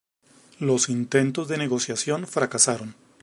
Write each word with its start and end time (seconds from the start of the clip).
Los 0.57 0.89
intentos 0.89 1.47
de 1.47 1.59
negociación 1.59 2.25
fracasaron. 2.25 2.95